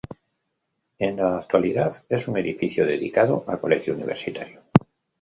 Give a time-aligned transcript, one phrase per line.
[0.97, 4.61] En la actualidad es un edificio dedicado a colegio universitario.